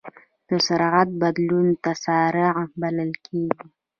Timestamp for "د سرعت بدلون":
0.49-1.67